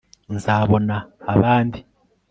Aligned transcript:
nzabona 0.35 0.95
abandi 1.33 1.79